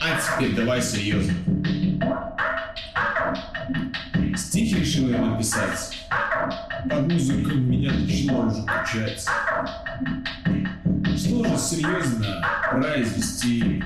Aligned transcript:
А 0.00 0.20
теперь 0.20 0.54
давай 0.54 0.80
серьезно. 0.82 1.34
Стих 4.36 4.78
решил 4.78 5.10
я 5.10 5.18
написать. 5.18 6.06
Под 6.88 7.12
музыку 7.12 7.50
меня 7.56 7.92
начало 7.92 8.46
уже 8.46 8.62
качать. 8.64 9.26
Что 11.16 11.44
же 11.44 11.58
серьезно 11.58 12.44
произвести? 12.70 13.82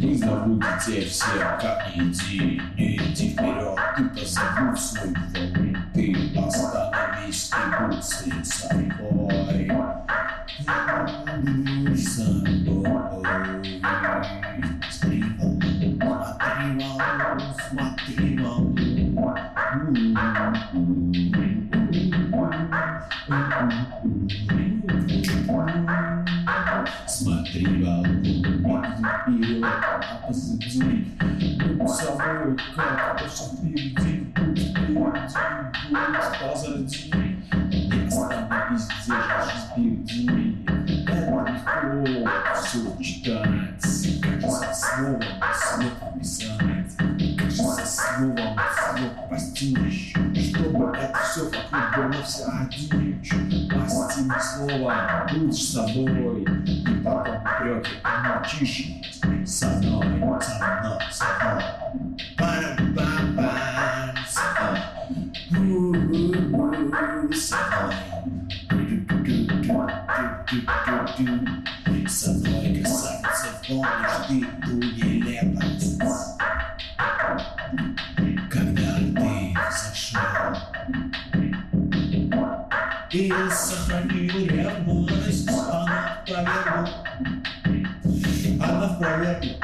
Вызову 0.00 0.60
детей 0.60 1.08
всем, 1.08 1.38
как 1.60 1.90
иди, 1.94 2.62
не 2.76 2.96
иди 2.96 3.30
вперед, 3.32 3.78
ты 3.96 4.04
позовут 4.08 4.78
свой 4.78 5.08
волн, 5.34 5.76
ты 5.92 6.14
остановись, 6.38 6.97
а 29.62 30.26
позади 30.26 31.06
Будь 31.76 31.90
собой, 31.90 32.56
как 32.74 33.18
то, 33.18 33.28
что 33.28 33.56
впереди 33.56 34.26
Будь 34.34 34.58
впереди, 34.58 34.94
будь 34.94 36.40
позади 36.40 37.14
Не 37.80 38.06
остановись, 38.06 38.88
же 39.44 39.56
впереди 39.70 40.66
Это 40.66 41.44
легко 41.56 42.54
все 42.62 43.02
читать 43.02 43.48
Кажется, 44.40 44.72
словом 44.72 45.22
слово 45.54 46.18
писать 46.18 46.96
Кажется, 47.48 47.86
словом 47.86 48.58
слово 48.78 49.28
постичь 49.28 50.14
Чтобы 50.14 50.96
это 50.96 51.18
все 51.24 51.44
вокруг 51.44 52.12
было 52.12 52.22
все 52.22 52.44
один 52.46 53.22
Постиг 53.68 54.40
слово, 54.40 55.26
будь 55.34 55.54
собой 55.54 56.42
И 56.64 57.02
потом 57.04 57.36
упреки 57.36 57.90
помолчишь 58.17 58.85
со 59.45 59.67
мной, 59.67 60.05
со 60.41 60.53
мной, 60.55 60.99
со 61.11 61.25
мной. 61.39 61.63
Пара-па-па, 62.37 63.49
со 64.27 64.43
мной. 64.53 64.79
У-у-у, 65.51 67.33
со 67.33 67.57
мной. 67.57 67.95
Ду-ду-ду-ду-ду-ду. 68.69 70.03
Со 72.07 72.31
мной, 72.31 72.81
красавица, 72.81 73.49
помнишь 73.67 74.17
ты 74.27 74.35
ту 74.65 74.73
нелепость, 74.75 76.01
когда 78.49 78.91
ты 78.97 79.55
зашел. 79.71 80.55
И 83.11 83.31
сохранил 83.51 84.37
ревность, 84.47 85.49
она 85.49 85.99
проверила 86.25 86.89
В 89.18 89.20
проверке. 89.20 89.56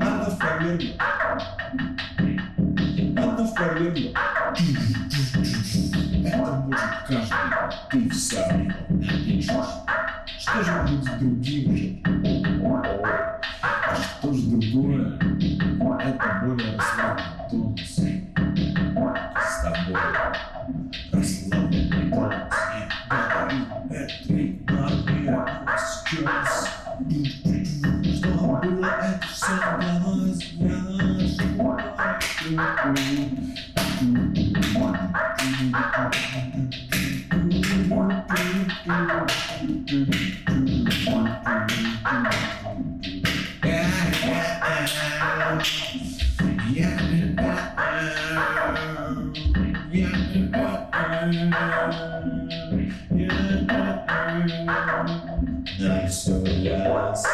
Она 0.00 0.24
в 0.24 0.38
проверке. 0.38 0.88
Это 2.98 3.20
может 3.20 3.54
каждый. 3.54 4.14
Ты 6.22 6.30
равно 6.32 6.68
напишешь. 6.68 7.30
Что 10.38 10.62
же 10.62 10.72
будет 10.82 11.04
с 11.04 11.06
другим? 11.18 12.02
А 13.62 13.94
что 13.94 14.32
же 14.32 14.42
другое? 14.46 15.04
Это 16.00 16.26
более 16.44 16.76
расслабленный 16.76 17.38
тонус. 17.50 17.80
С 19.40 19.62
тобой 19.62 20.00
расслабленный 21.12 22.10
тонус. 22.10 22.54
И 22.76 22.80
говорю 23.08 23.60
это 23.90 24.14
наверное 24.72 25.78
сейчас. 25.78 26.79
Yeah. 55.10 55.59
I'm 55.82 56.08
so 56.10 56.32
lost. 56.44 56.76
I'm 56.76 56.90
lost. 56.90 57.26